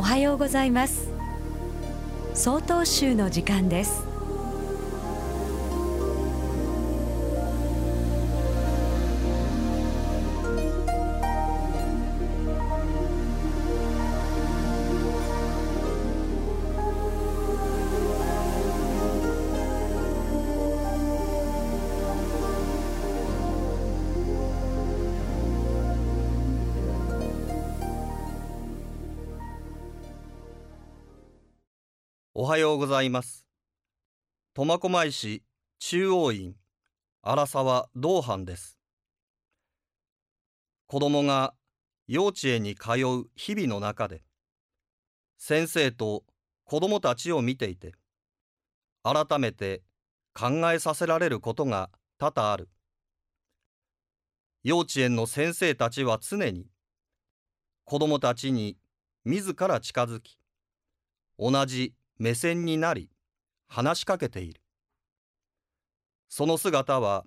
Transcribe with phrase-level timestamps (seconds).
[0.00, 1.10] おはようございます。
[2.32, 4.09] 総統集の時間です。
[32.42, 33.44] おはようございます。
[34.54, 35.42] 苫小牧市
[35.78, 36.54] 中央院
[37.20, 38.78] 荒沢道藩です。
[40.86, 41.52] 子供が
[42.08, 44.22] 幼稚園に通う日々の中で、
[45.36, 46.24] 先生と
[46.64, 47.92] 子供たちを見ていて、
[49.02, 49.82] 改めて
[50.32, 52.70] 考えさせられることが多々ある。
[54.64, 56.68] 幼稚園の先生たちは常に
[57.84, 58.78] 子供たちに
[59.26, 60.38] 自ら近づき、
[61.38, 63.08] 同じ目線になり
[63.66, 64.60] 話しかけている。
[66.28, 67.24] その姿は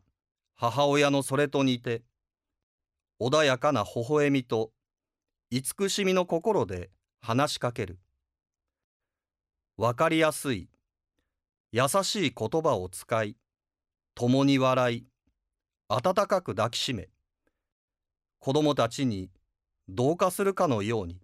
[0.53, 2.03] 母親のそれと似て
[3.19, 4.69] 穏やかな微笑みと
[5.49, 7.97] 慈しみの心で話しかける。
[9.77, 10.69] わかりやすい
[11.71, 13.35] 優しい言葉を使い
[14.13, 15.07] 共に笑い
[15.89, 17.09] 温かく抱きしめ
[18.37, 19.31] 子供たちに
[19.89, 21.19] 同化するかのように。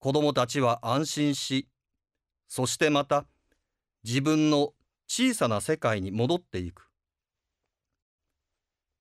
[0.00, 1.66] 子供たちは安心し
[2.48, 3.26] そしてまた
[4.02, 4.72] 自分の
[5.06, 6.88] 小さな世界に戻っていく。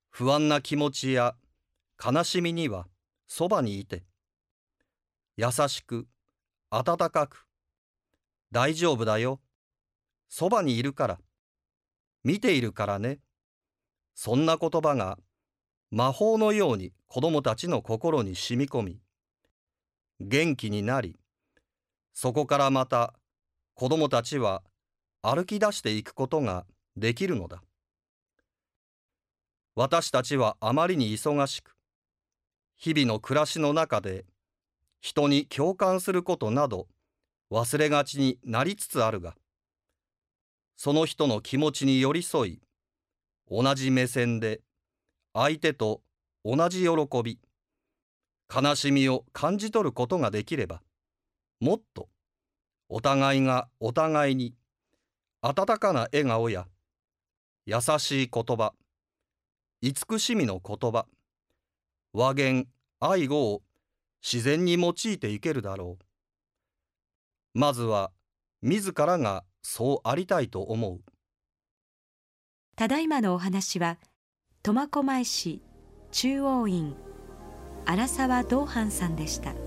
[0.09, 1.35] 不安な気持ちや
[2.03, 2.87] 悲しみには
[3.27, 4.03] そばにいて
[5.35, 6.07] 優しく
[6.71, 7.45] 温かく
[8.51, 9.39] 大丈夫だよ
[10.27, 11.19] そばにいるから
[12.23, 13.19] 見ているからね。
[14.15, 15.19] そんな言葉が
[15.91, 18.99] 魔法のように子供たちの心に染み込み
[20.19, 21.15] 元気になり
[22.13, 23.13] そこからまた
[23.79, 24.63] 子供たちは
[25.21, 26.65] 歩き出していくことが
[26.95, 27.61] できるのだ。
[29.75, 31.75] 私たちはあまりに忙しく
[32.75, 34.25] 日々の暮らしの中で
[34.99, 36.87] 人に共感することなど
[37.51, 39.35] 忘れがちになりつつあるが
[40.75, 42.59] その人の気持ちに寄り添い
[43.51, 44.61] 同じ目線で
[45.35, 46.01] 相手と
[46.43, 46.89] 同じ喜
[47.23, 47.37] び
[48.51, 50.81] 悲しみを感じ取ることができれば
[51.59, 52.09] もっと
[52.89, 54.53] お互いがお互いに
[55.41, 56.67] 温かな笑顔や
[57.65, 58.73] 優しい言葉
[59.81, 61.05] 慈しみの言葉
[62.13, 62.67] 和言
[62.99, 63.61] 愛語を
[64.23, 66.03] 自然に用いていけるだろう。
[67.53, 68.11] まずは
[68.61, 71.01] 自らがそうありたいと思う。
[72.75, 73.97] ただいまのお話は
[74.63, 75.61] 苫小牧市
[76.11, 76.95] 中央院
[77.85, 79.66] 荒沢道藩さんでした。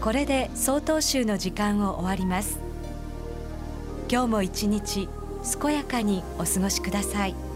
[0.00, 2.60] これで曹洞州の時間を終わります。
[4.10, 5.08] 今日も一日
[5.60, 7.47] 健やかにお過ごしください。